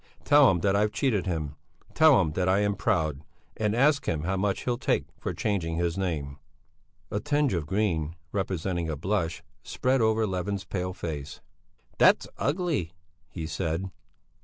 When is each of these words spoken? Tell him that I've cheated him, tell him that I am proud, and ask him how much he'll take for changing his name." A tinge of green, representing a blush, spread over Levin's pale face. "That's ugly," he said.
Tell 0.23 0.49
him 0.49 0.61
that 0.61 0.75
I've 0.75 0.91
cheated 0.91 1.27
him, 1.27 1.57
tell 1.93 2.19
him 2.21 2.31
that 2.31 2.49
I 2.49 2.61
am 2.61 2.73
proud, 2.73 3.21
and 3.55 3.75
ask 3.75 4.07
him 4.07 4.23
how 4.23 4.35
much 4.35 4.63
he'll 4.63 4.79
take 4.79 5.05
for 5.19 5.31
changing 5.31 5.75
his 5.75 5.95
name." 5.95 6.39
A 7.11 7.19
tinge 7.19 7.53
of 7.53 7.67
green, 7.67 8.15
representing 8.31 8.89
a 8.89 8.95
blush, 8.97 9.43
spread 9.61 10.01
over 10.01 10.25
Levin's 10.25 10.65
pale 10.65 10.93
face. 10.95 11.39
"That's 11.99 12.27
ugly," 12.39 12.93
he 13.29 13.45
said. 13.45 13.91